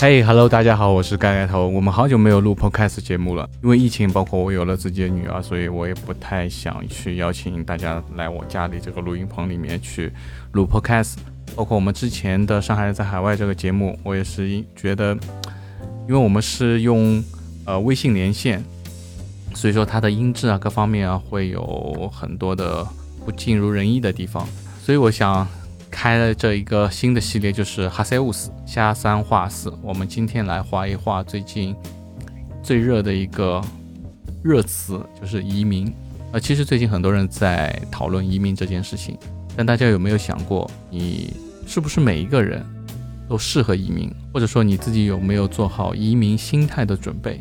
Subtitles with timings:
[0.00, 1.68] 嘿、h e l l o 大家好，我是盖盖头。
[1.68, 10.12] 我们好久没有录 podcast 节目了，因为疫情，包括我有了自己的女儿，所以我也不太想去邀请大家来我家里这个录音棚里面去
[10.52, 11.14] 录 podcast。
[11.54, 15.16] 包括我们之前的《上海人在海外》这个节目，我也是觉得，
[16.08, 17.22] 因为我们是用
[17.64, 18.62] 呃微信连线，
[19.54, 22.84] 所以说它的音质啊各方面啊会有很多的
[23.24, 24.44] 不尽如人意的地方，
[24.82, 25.46] 所以我想。
[25.94, 29.72] 开了这一个新的系列，就是哈塞乌斯瞎三画四。
[29.80, 31.72] 我们今天来画一画最近
[32.64, 33.62] 最热的一个
[34.42, 35.90] 热词，就是移民。
[36.32, 39.16] 呃，其实最近很多人在讨论移民这件事情，
[39.56, 41.32] 但大家有没有想过，你
[41.64, 42.66] 是不是每一个人
[43.28, 47.40] 都适合移民，或者说你自己有没有做好移民心态的准备？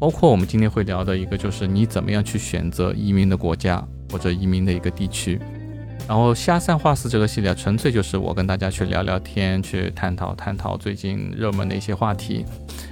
[0.00, 5.40] 包括我们今天会聊的一个，就是你怎么样去选择移民的国家或者移民的一个地区。
[6.06, 12.44] 然后瞎三画四这个系列纯粹就是我跟大家去聊聊天，去探讨探讨最近热门的一些话题，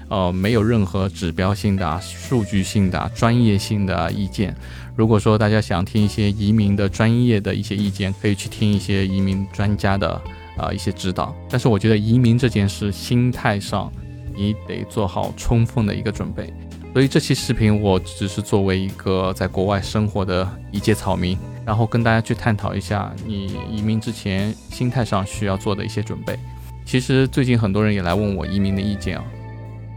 [0.09, 4.57] 呃，没有任何指标性的、数据性的、专业性的意见。
[4.97, 10.21] 如果说大家想听一些移民的专业的一些意见，可以去听一些移民专家的
[10.57, 11.35] 啊一些指导。
[11.51, 13.93] 但是我觉得移民这件事，心态上
[14.35, 16.51] 你得做好充分的一个准备。
[16.95, 21.37] 所以这期视频我只是作为一个在国外生活的一介草民。
[21.65, 26.39] 然后跟大家去探讨一下，你移民之前心态上需要做的一些准备。
[26.85, 29.25] 其实最近很多人也来问我移民的意见啊，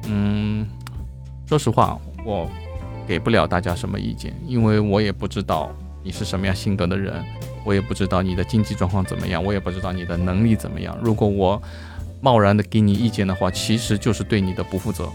[0.08, 0.68] 嗯，
[1.48, 2.48] 说实话，我
[3.08, 5.72] 给不了大家什么意见，因为我也不知道
[6.04, 7.24] 你是什么样性格的人，
[7.64, 10.96] 我也不知道你的经济状况怎么样，我也不知道你的能力怎么样。
[11.02, 11.60] 如果我
[12.22, 15.10] 贸然的给你意见的话，其实就是对你的不负责。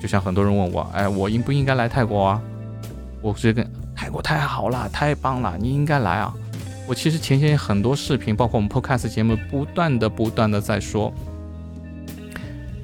[0.00, 2.42] 就像很多人问我，哎，我应不应该来泰国啊？
[3.20, 3.68] 我直接跟。
[3.96, 6.32] 泰国太好了，太棒了，你应该来啊！
[6.86, 11.12] 我其实前些很多视频，包括我们 Podcast 节目，不断的、不断的在说，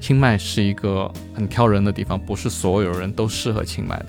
[0.01, 4.05] 清迈是一个很挑人的地方，不是所有人都适合清迈的。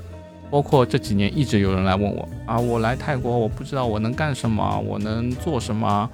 [0.50, 6.08] 包括这几年一直有人来问我啊，我来泰国，我不知道我能干什么，我能做什么？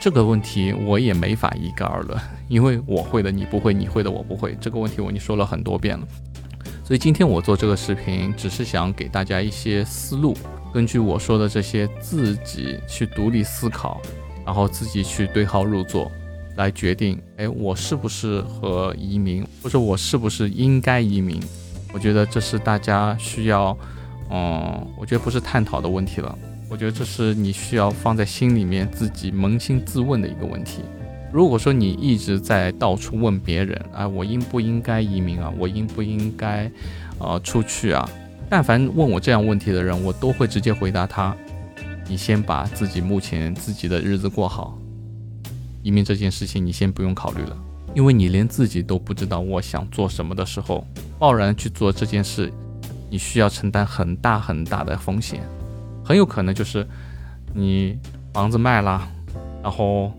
[0.00, 4.56] 这个问题我也没法一概而论，因为我会的你不会，你会的我不会。
[4.60, 6.06] 这个问题我已经说了很多遍了。
[6.88, 10.34] 所以今天我做这个视频，只是想给大家一些思路，
[10.72, 14.00] 根据我说的这些，自己去独立思考，
[14.42, 16.10] 然后自己去对号入座，
[16.56, 21.38] 来决定，哎，我适不适合移民，或者我是不是应该移民？
[21.92, 23.76] 我觉得这是大家需要，
[24.30, 26.38] 嗯，我觉得不是探讨的问题了，
[26.70, 30.80] 我觉得这是你需要放在心里面自己扪心自问的一个问题。
[31.30, 35.52] 如果说你一直在到处问别人啊，我应不应该移民啊？
[35.58, 36.70] 我应不应该，
[37.18, 38.08] 呃，出去啊？
[38.48, 41.36] 但凡问我这样问题的人，我都会直接回答他：
[42.08, 44.78] 你先把自己目前自己的日子过好，
[45.82, 47.54] 移民这件事情你先不用考虑了，
[47.94, 50.86] 因为你连自己都不知道我想做什么的时候，
[51.20, 52.50] 贸然去做这件事，
[53.10, 55.42] 你需要承担很大很大的风险，
[56.02, 56.86] 很有可能就是
[57.52, 57.98] 你
[58.32, 59.06] 房子卖了，
[59.62, 60.10] 然后。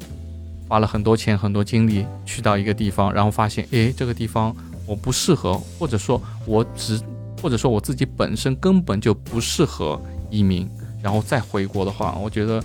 [0.69, 7.01] 花了很多钱、很多精力去到一个地方，然后发现，诶，这个地方我不适合，或者说我只，
[7.41, 9.99] 或者说我自己本身根本就不适合
[10.29, 10.69] 移民，
[11.01, 12.63] 然后再回国的话，我觉得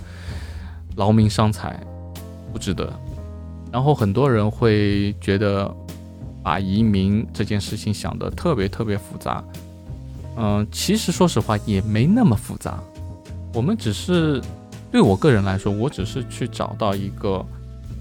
[0.97, 1.79] 劳民伤财，
[2.53, 2.93] 不值得。
[3.71, 5.69] 然后很多人会觉得
[6.43, 9.43] 把移民这件事情想得特别特别复杂，
[10.37, 12.79] 嗯，其实说实话也没那么复杂。
[13.51, 14.39] 我们只是
[14.91, 17.43] 对我个人来说，我只是去找到一个。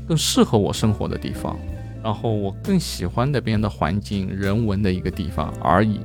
[0.07, 1.57] 更适合我生活的地方，
[2.03, 6.01] 然后我更喜欢那边的环境、人文的一个地方而已。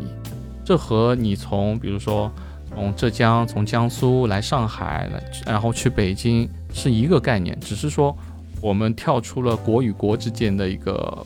[0.64, 2.32] 这和你从比如说
[2.70, 5.10] 从浙江、从江苏来上海，
[5.46, 8.16] 然后去北京是一个概念，只是说
[8.62, 11.26] 我们跳出了国与国之间的一个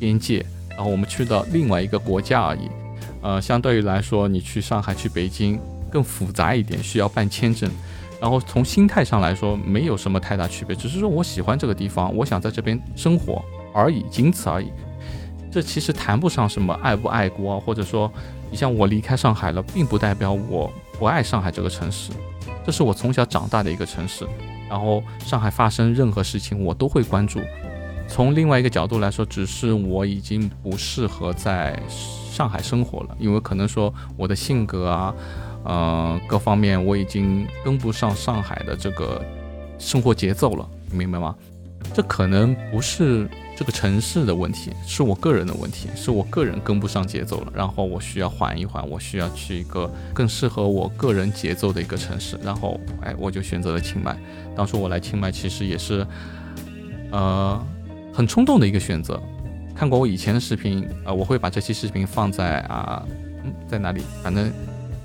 [0.00, 2.70] 边界，然后我们去到另外一个国家而已。
[3.20, 7.70] 呃，相对于来说，你去上海、去北京更复杂一点，需要办签证。
[8.22, 13.44] 然后从心态上来说，没有什么太大区别，只是说我喜欢这个地方，我想在这边生活
[13.74, 14.70] 而已，仅此而已。
[15.50, 18.08] 这其实谈不上什么爱不爱国，或者说，
[18.48, 22.12] 你像我离开上海了，并不代表我不爱上海这个城市，
[22.64, 24.24] 这是我从小长大的一个城市。
[24.70, 27.40] 然后上海发生任何事情，我都会关注。
[28.06, 35.12] 从另外一个角度来说，只是我已经不适合在上海生活了，因为可能说我的性格啊。
[35.64, 39.22] 呃，各方面我已经跟不上上海的这个
[39.78, 41.34] 生活节奏了，你明白吗？
[41.92, 47.52] 这可能不是这个城市的问题，是我个人的问题，是我个人跟不上节奏了。
[47.54, 52.38] 然后我需要缓一缓，我需要去一个更适合我个人节奏的一个城市。
[52.42, 54.16] 然后，哎，我就选择了清迈。
[54.54, 56.06] 当初我来清迈，其实也是
[57.10, 57.60] 呃
[58.12, 59.20] 很冲动的一个选择，
[59.74, 63.04] 看过我以前的视频，呃，我会把这期视频放在啊，
[63.44, 64.02] 嗯，在哪里？
[64.22, 64.52] 反正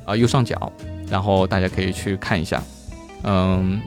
[0.07, 0.71] 啊右上角，
[1.11, 2.63] 然后大家可以去看一下。
[3.23, 3.81] 嗯，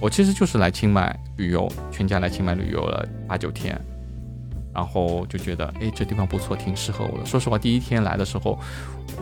[0.00, 3.80] 我其实就是来清迈旅游，全家来清迈旅游了八九天，
[4.74, 7.24] 然后就觉得，哎，这地方不错，挺适合我的。
[7.24, 8.58] 说实话，第一天来的时候，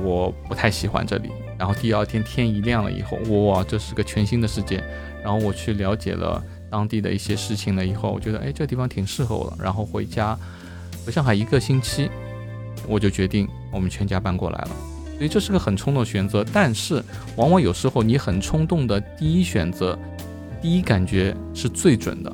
[0.03, 1.31] 我不太喜欢这里。
[1.57, 4.83] 然后第二天天一亮了以后，哇，这是个全新的世界。
[5.23, 9.57] 然后我去了解了当地的一些事情了以后，我觉得，哎，这地方挺适合我的。
[9.63, 10.37] 然后回家
[11.05, 12.11] 回上海一个星期，
[12.89, 14.71] 我就决定我们全家搬过来了。
[15.17, 17.03] 所以这是个很冲动的选择，但是
[17.37, 19.99] 往往有时候你很冲动的第一选择，
[20.61, 22.31] 第一感觉是最准的。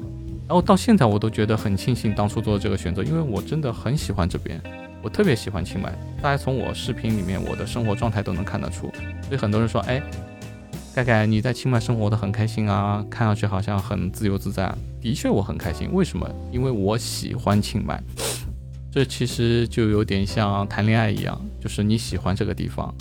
[0.48, 4.60] 然后到现在我都觉得很庆幸当初做的这个选择，因为我真的很喜欢这边，
[5.00, 5.90] 我特别喜欢清迈。
[6.20, 8.92] 大家从我视频里面我的生活状态都能看得出。
[9.22, 10.02] 所以很多人说，哎，
[10.94, 14.70] 盖盖你在清迈生活的很开心啊，看上去好像很自由自在。
[15.00, 16.28] 的确我很开心，为什么？
[16.50, 18.02] 因为我喜欢清迈。
[18.92, 22.94] 这其实就有点像谈恋爱一样，就是你喜欢这个地方，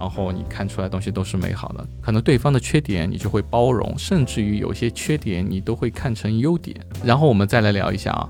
[0.00, 1.86] 然后你看出来东西都是美好的。
[2.00, 6.74] 可能对方的缺点你就会包容，甚至于有些缺点你都会看成优点。
[7.04, 8.26] 然后我们再来聊一下啊，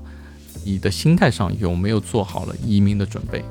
[0.65, 3.41] 你的心态上有没有做好了移民的准备？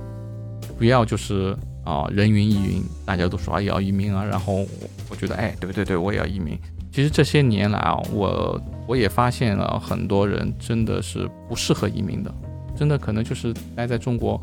[0.77, 1.57] 不要就是
[1.87, 4.67] 啊人云亦云，大家都说啊要移民啊，然后
[5.09, 6.59] 我觉得哎对对对，我也要移民。
[6.93, 12.31] 其实这些年来啊，我我也发现了很多人真的是不适合移民的。
[12.77, 14.41] 真的可能就是待在中国，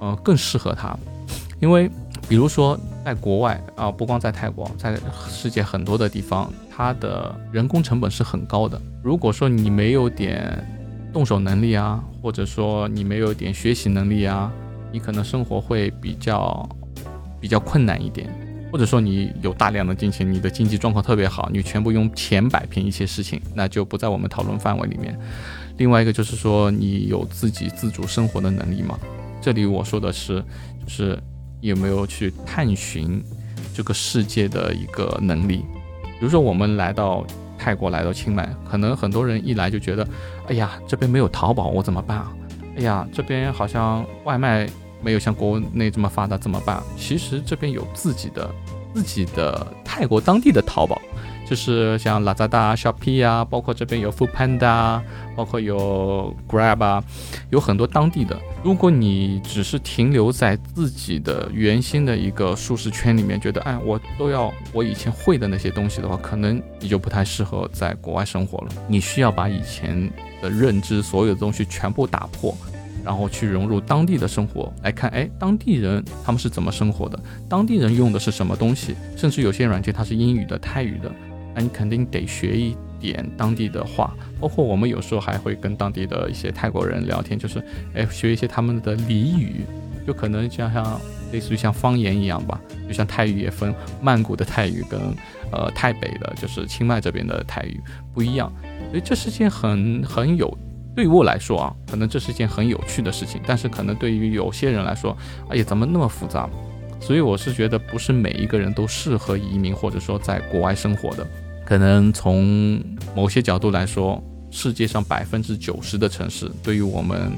[0.00, 0.96] 呃，更适合他，
[1.60, 1.90] 因为
[2.28, 4.98] 比如说在国外啊，不光在泰国，在
[5.28, 8.80] 世界很多的地方，它的人工成本是很高的。
[9.02, 10.64] 如果说你没有点
[11.12, 14.52] 动手能力啊，或者说你没有点学习能力啊，
[14.92, 16.68] 你可能生活会比较
[17.40, 18.28] 比较困难一点。
[18.70, 25.18] 或者说你有大量的金钱，你的经济状况特别好，你全部用钱摆平一些事情，那就不在我们讨论范围里面。
[25.78, 28.98] 另外一个就是说，你有自己自主生活的能力吗？
[29.40, 30.44] 这里我说的是，
[30.84, 31.18] 就是
[31.60, 33.22] 有没有去探寻
[33.72, 35.64] 这个世界的一个能力。
[36.18, 37.24] 比如说，我们来到
[37.56, 40.06] 泰国，来到清迈，可能很多人一来就觉得，
[40.48, 42.32] 哎呀，这边没有淘宝，我怎么办啊？
[42.76, 44.68] 哎呀，这边好像外卖
[45.00, 46.82] 没有像国内这么发达，怎么办？
[46.96, 48.50] 其实这边有自己的
[48.94, 51.00] 自己的泰国当地的淘宝。
[51.48, 55.02] 就是像 Lazada、Shopee 啊，包括这边有 Food Panda，啊
[55.34, 57.02] 包括有 Grab 啊，
[57.50, 58.38] 有很多当地的。
[58.62, 68.68] 如果你只是停留在自己的原先的一个舒适圈里面，觉得哎，我都要我以前会的那些东西的话，可能你就不太适合在国外生活了。
[68.86, 70.10] 你需要把以前
[70.42, 72.54] 的认知，所有的东西全部打破，
[73.04, 77.18] 然后去融入当地的生活来看，哎，当地人他们是怎么生活的？
[77.48, 78.94] 当地人用的是什么东西？
[79.16, 81.10] 甚至有些软件它是英语的、泰语的。
[81.60, 87.62] 你肯定得学一点当地的话，包括我们有时候还会跟当地的一些泰国人聊天，就是
[87.94, 89.64] 哎学一些他们的俚语，
[90.06, 91.00] 就可能像像
[91.32, 95.00] 类似于像方言一样吧，就像泰语也分曼谷的泰语跟
[95.52, 97.80] 呃泰北的，就是清迈这边的泰语
[98.12, 98.52] 不一样，
[98.90, 100.56] 所以这是件很很有
[100.96, 105.16] 对于我来说啊，可能这是件很有趣的事情，但是可能对于有些人来说，
[105.48, 106.48] 哎呀怎么那么复杂？
[107.00, 111.24] 所以我是觉得不是每一个人都适合移民或者说在国外生活的。
[111.68, 112.82] 可能从
[113.14, 117.30] 某些角度来说，世界上百分之九十的城市，对于我们，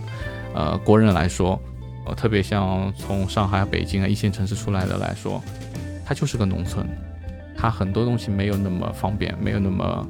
[0.54, 1.60] 呃，国人来说，
[2.06, 5.42] 呃，特别像从上海、北京啊一线城市出来的来说，
[6.06, 6.86] 它就是个农村，
[7.56, 10.06] 它很多东西没有那么方便，没有那么，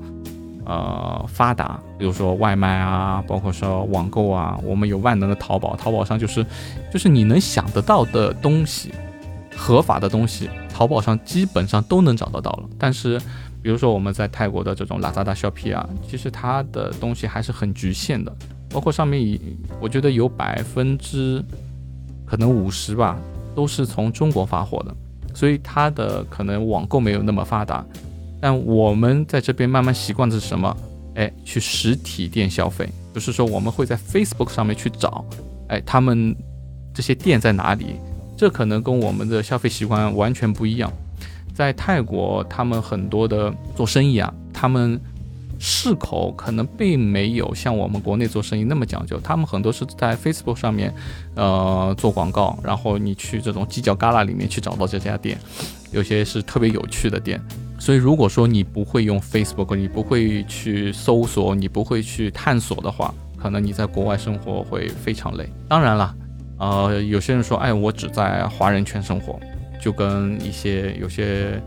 [0.66, 1.80] 呃，发达。
[1.98, 6.44] 比如说外卖啊，包括说网购啊，我们有万能的淘宝，淘宝上就是，
[6.92, 8.92] 就是你能想得到的东西，
[9.56, 12.68] 合法的东西，淘宝上基本上都能找得到了。
[12.78, 13.18] 但是。
[13.62, 18.34] 比如说我们在泰国的这种拉扎达 Shopee 啊，其实它的东西还是很局限的，
[18.70, 19.40] 包括上面以，
[19.80, 21.44] 我觉得有百分之
[22.24, 23.18] 可能五十吧，
[23.54, 24.94] 都是从中国发货的，
[25.34, 27.84] 所以它的可能网购没有那么发达。
[28.40, 30.76] 但我们在这边慢慢习惯的是什么？
[31.16, 35.24] 哎，去实体店消费，就是说我们会在 Facebook 上面去找，
[35.68, 36.34] 哎，他们
[36.94, 37.96] 这些店在哪里？
[38.38, 40.90] 这可能跟我们的消费习惯完全不一样。
[41.60, 44.98] 在泰国，他们很多的做生意啊，他们
[45.58, 49.20] 市口可能并没有像我们国内做生意那么讲究。
[49.20, 50.90] 他们很多是在 Facebook 上面，
[51.34, 55.36] 呃，做广告，然后你去这种犄角旮旯里面去找到这家店，
[55.92, 57.38] 有些是特别有趣的店。
[57.78, 65.46] 所以，如果说你不会用 Facebook，你不会去搜索，你不会去探索的话，可能你在国外生活会非常累。
[65.68, 66.14] 当然了，
[66.58, 69.38] 呃，有些人说，哎，我只在华人圈生活。
[69.80, 71.60] 就跟一些有些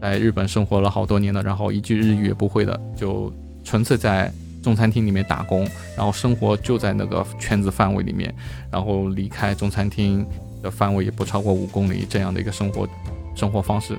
[0.00, 3.32] 在日本生活了好多年的，然后一句日语也不会的，就
[3.62, 4.32] 纯粹在
[4.62, 8.34] 中餐厅里面打工，然后生活就在那个圈子范围里面，
[8.70, 10.26] 然后离开中餐厅
[10.62, 12.88] 的范围也不超过五公里这样的一个生活
[13.34, 13.96] 生活方式。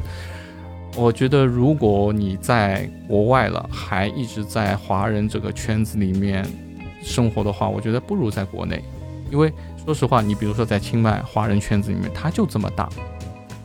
[0.96, 6.46] 我觉得如果你在国外了，还一直在华人这个圈子里面
[7.02, 8.84] 生活的话，我觉得不如在国内，
[9.32, 9.54] 因为
[9.86, 12.90] 说实话，你比如说在清迈华人圈子里面，它就这么大，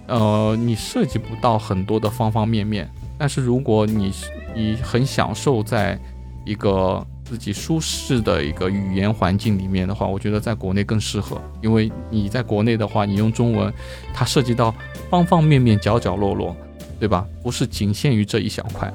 [0.06, 2.88] 呃，你涉及不到很多的方方面面。
[3.16, 4.12] 但是如果你
[4.54, 5.98] 你很享受在
[6.44, 13.72] 一个自己舒适的一个语言环境里面的话，我觉得在国内更适合，因为你在国内的话，你用中文，
[14.12, 14.74] 它涉及到
[15.08, 16.54] 方方面面、角角落落，
[16.98, 17.26] 对吧？
[17.42, 18.92] 不是仅限于这一小块。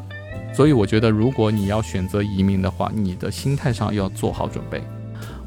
[0.53, 4.81] 所以我觉得，如果你要选择移民的话，你的心态上要做好准备。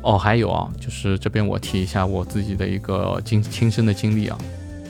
[0.01, 4.39] 哦，还有啊，就是这边我提一下我自己的一个经亲身的经历啊。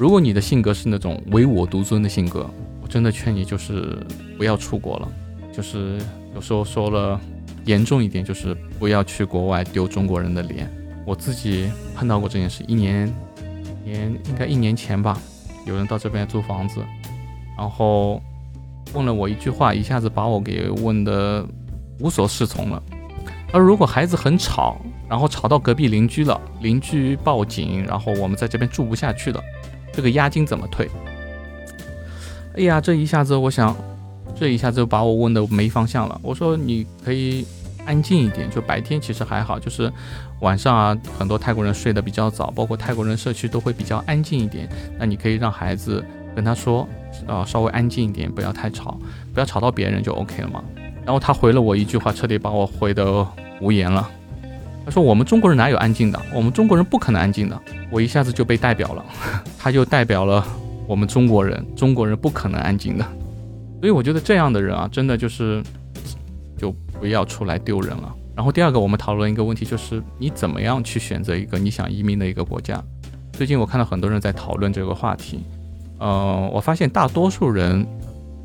[0.03, 2.45] 如果你的性格是那种唯我独尊的性格，
[2.83, 3.97] 我真的劝你就是
[4.37, 5.09] 不要出国了，
[5.53, 5.97] 就是
[6.35, 7.21] 有时候说了。
[7.67, 10.69] 严重一点就是不要去国外丢中国人的脸。
[11.07, 13.15] 我自己碰到过这件事，一年
[13.85, 15.17] 年应该一年前吧，
[15.65, 16.81] 有人到这边租房子，
[17.57, 18.21] 然后
[18.95, 21.47] 问了我一句话，一下子把我给问的
[22.01, 22.83] 无所适从了。
[23.53, 24.79] 而如果孩子很吵，
[25.09, 29.41] 然后吵到隔壁邻居了，邻居报警，然后我们在这边住不下去了，
[29.93, 30.89] 这个押金怎么退？
[32.57, 33.77] 哎呀，这一下子我想。
[34.35, 36.19] 这一下就把我问的没方向了。
[36.21, 37.47] 我说你可以
[37.85, 39.93] 安静一点，就白天其实还好，就是
[40.41, 44.69] 晚上啊，很多泰国人睡得比较早，包括泰国人社区都会比较安静一点。
[44.99, 46.89] 那你可以让孩子跟他说，
[47.29, 48.99] 啊，稍微安静一点，不要太吵，
[49.33, 50.65] 不要吵到别人就 OK 了嘛。
[51.05, 53.25] 然后他回了我一句话，彻底把我回得
[53.61, 54.11] 无言了。
[54.85, 56.21] 他说我们中国人哪有安静的？
[56.35, 57.61] 我们中国人不可能安静的。
[57.91, 59.05] 我一下子就被代表了，
[59.59, 60.45] 他就代表了
[60.87, 63.05] 我们中国人，中国人不可能安静的。
[63.81, 65.63] 所以我觉得这样的人啊，真的就是
[66.57, 68.15] 就不要出来丢人了。
[68.35, 72.83] 然后第二个，我们讨论一个问题，就是你怎么样去选择一个你想移民的一个国家。
[73.33, 75.45] 最近我看到很多人在讨论这个话题，
[75.99, 77.87] 呃，我发现大多数人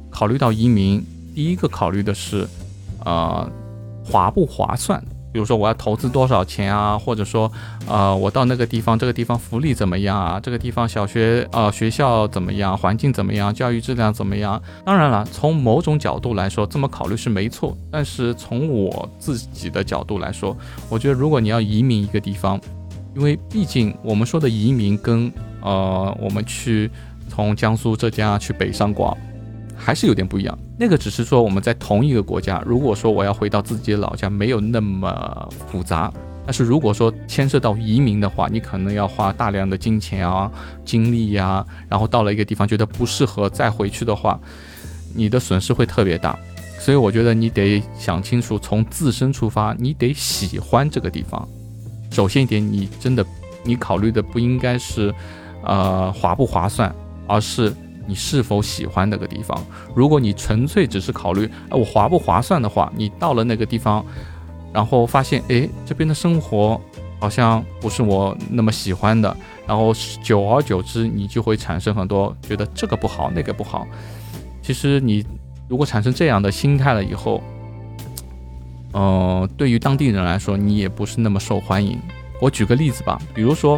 [0.10, 1.03] 考虑到移民，
[1.34, 2.48] 第一个考虑的是，
[3.06, 3.50] 呃，
[4.03, 5.03] 划不划算。
[5.38, 7.51] 比如说我要投资多少钱啊，或者说，
[7.88, 10.39] 呃，我到那个地方，这个地方福利怎么样啊？
[10.39, 12.75] 这个地方小学呃学校怎么样？
[12.75, 13.53] 环境怎么样？
[13.53, 14.60] 教育质量怎么样？
[14.84, 17.77] 当然了，从某种角度来说，这么考虑是没错。
[17.91, 20.58] 但是从我自己的角度来说，
[20.89, 22.60] 我觉得如果你要移民一个地方，
[23.15, 26.89] 因为毕竟我们说的移民跟呃我们去
[27.29, 29.15] 从江苏浙江去北上广。
[29.79, 32.62] 还是有点不一样，那个只是说我们在同一个国家。
[32.65, 36.13] 如果说我要回到自己的老家，没有那么复杂。
[36.46, 40.50] 但是如果说牵涉到移民的话，你可能要花大量的金钱啊、
[40.86, 44.39] 精力呀，然后到了一个地方觉得不适合再回去的话，
[45.15, 46.38] 你的损失会特别大。
[46.79, 51.46] 所以我觉得你得想清楚，从自身出发，你得喜欢这个地方。
[52.12, 53.25] 首先一点，你真的
[53.63, 55.13] 你考虑的不应该是，
[55.65, 56.93] 呃，划不划算，
[57.27, 57.74] 而是。
[58.07, 59.61] 你是否喜欢那个地方？
[59.93, 64.03] 如果你纯粹只是考虑，哎，我划不划算的话，你到了那个地方，
[64.73, 66.79] 然后发现，哎，这边的生活
[67.19, 69.35] 好像不是我那么喜欢的，
[69.67, 73.85] 然后久而久之，你就会产生很多觉得这个不好，那个不好。
[74.61, 75.25] 其实你
[75.67, 77.43] 如果产生这样的心态了以后，
[78.93, 81.99] 嗯，对于当地人来说，你也不是那么受欢迎。
[82.39, 83.77] 我举个例子吧，比如说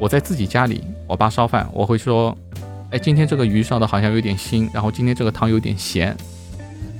[0.00, 2.36] 我在自己家里，我爸烧饭，我会说。
[2.90, 6.16] 哎，今天这个鱼烧的好像有点腥，然后今天这个汤有点咸。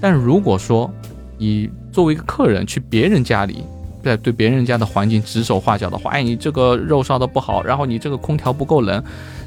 [0.01, 0.93] 但如果说
[1.39, 3.65] 你作为一个客人去别人家里，
[4.03, 9.03] 在对别人家的环境指手画脚的话，哎，你这个肉烧的不好，然后你这个空调不够冷，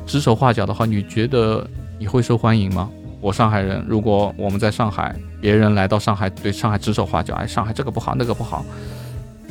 [0.07, 1.65] 指手画脚的话，你觉得
[2.00, 2.89] 你会受欢迎吗？
[3.19, 8.65] 我上海人，如果我们在上海，别人来到上海对上海指手画脚，哎，上海这个不好，那个不好，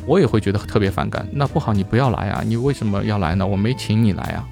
[0.07, 1.25] 我也会觉得特别反感。
[1.31, 2.43] 那不好，你不要来啊！
[2.45, 3.47] 你为什么要来呢？
[3.47, 4.45] 我没请你来啊，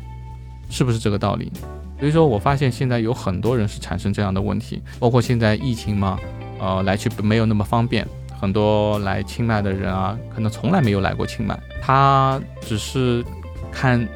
[0.71, 1.50] 是不是这个道理？
[1.99, 6.17] 所以说我发现现在有很多人是产生这样的问题，包括现在疫情嘛，
[6.61, 8.07] 呃，来去没有那么方便，
[8.40, 13.25] 很多来清迈的人啊，可能从来没有来过清迈，他只是
[13.73, 14.07] 看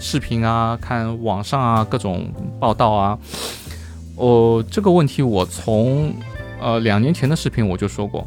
[0.00, 2.28] 视频啊，看网上啊各种
[2.58, 3.18] 报道啊，
[4.16, 6.12] 哦，这个问题我从
[6.60, 8.26] 呃两年前的视频我就说过，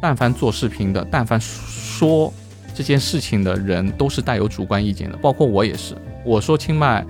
[0.00, 2.32] 但凡做视频的，但凡说
[2.72, 7.04] 这件事情的人，都是带有主观意见的，包括我也是，我说清迈。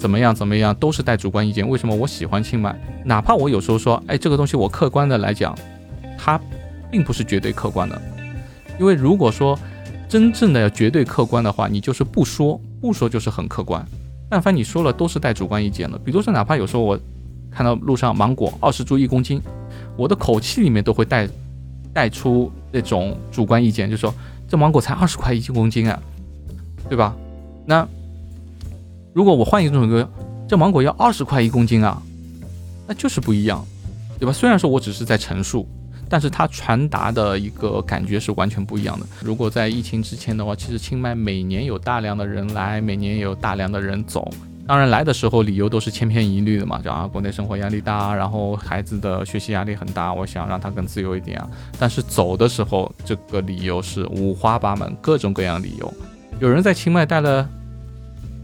[0.00, 0.34] 怎么样？
[0.34, 0.74] 怎么样？
[0.74, 1.68] 都是带主观意见。
[1.68, 2.74] 为什么我喜欢清迈？
[3.04, 5.54] 哪怕我有时候说，哎，这个东西我客观的来讲，
[6.16, 6.40] 它
[6.90, 8.00] 并不是绝对客观的。
[8.78, 9.58] 因为如果说
[10.08, 13.86] 真正的要绝对客观的话，你就是不说，不说就是很客观。
[14.30, 15.98] 但凡你说了，都是带主观意见的。
[15.98, 16.98] 比如说，哪怕有时候我
[17.50, 19.42] 看到路上芒果二十株一公斤，
[19.96, 21.28] 我的口气里面都会带
[21.92, 24.14] 带出那种主观意见，就说
[24.48, 26.00] 这芒果才二十块一公斤啊，
[26.88, 27.14] 对吧？
[27.66, 27.86] 那
[29.12, 30.08] 如果我换一种歌，
[30.48, 32.00] 这芒果要二十块一公斤啊，
[32.86, 33.64] 那就是不一样，
[34.18, 34.32] 对吧？
[34.32, 35.68] 虽然说我只是在陈述。
[36.12, 39.06] 但是它传达的一个感觉是完全不一样的。
[39.22, 44.28] 如果在疫情之前的话，其实清迈每年有大量的人来，每年也有大量的人走。
[44.66, 51.48] 当然来的时候理由都是千篇一律的嘛，就啊国内生活压力大，然后孩子的学习压力很大，我想让他更自由一点啊。
[51.78, 55.94] 但是走的时候，这个理由是五花八门，各种各样理由。
[56.40, 57.48] 有人在清迈待了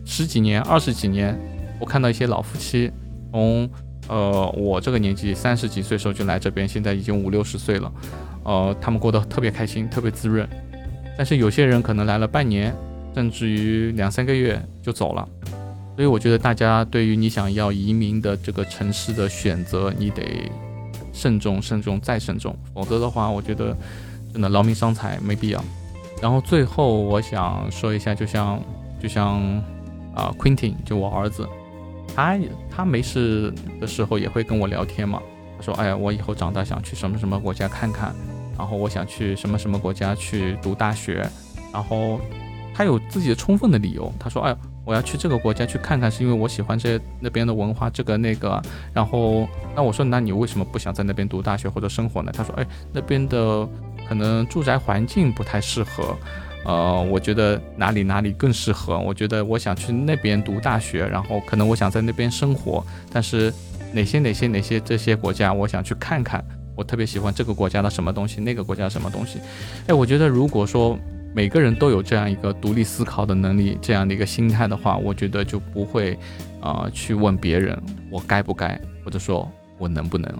[0.06, 1.38] 十几年、二十几年，
[1.78, 2.90] 我看到一些老夫妻
[3.30, 3.68] 从。
[4.08, 7.92] 呃，我这个年纪三十几岁时候就来这边，现在已经五六十岁了，
[8.44, 10.48] 呃，他们过得特别开心，特别滋润。
[11.18, 12.72] 但是有些人可能来了半年，
[13.16, 15.28] 甚至于两三个月就走了。
[15.96, 20.22] 所以我觉得大家对于你想要移民的这个城市的选择，你得
[21.12, 23.76] 慎重、慎重再慎重，否则的话，我觉得
[24.32, 25.64] 真的劳民伤财，没必要。
[26.22, 28.62] 然后最后我想说一下，就像
[29.02, 29.42] 就像
[30.16, 31.46] 啊，Quentin 就我儿子。
[32.14, 32.38] 他
[32.70, 35.20] 他没事的时候也会跟我聊天嘛。
[35.58, 38.14] 他说：“哎呀，我以后长大想去什么什么国家看看，
[38.56, 41.28] 然后我想去什么什么国家去读大学。”
[41.72, 42.18] 然后
[42.74, 44.10] 他有自己的充分的理由。
[44.18, 48.62] 他说：“哎，我要去这个国家去看看，是因为我喜欢这那边的文化，这个那个。”
[48.94, 53.68] 然后那我说：“那你为什么不想在那边读大学或者生活呢？”他说：“哎，那边的
[54.08, 56.16] 可能住宅环境不太适合。”
[56.66, 58.98] 呃，我觉得哪里哪里更适合？
[58.98, 63.54] 我觉得我想去那边读大学，然后可能我想在那边生活，但是
[63.92, 66.44] 哪些哪些哪些这些国家，我想去看看。
[66.74, 69.38] 我特别喜欢这个国家的什么东西，那个国家什么东西。
[69.86, 70.98] 哎，我觉得如果说
[71.32, 76.18] 每个人都有这样一个独立思考的能力，这样的一个心态的话，我觉得就不会
[76.60, 77.80] 啊去问别人
[78.10, 80.30] 我该不该，或者说我能不能。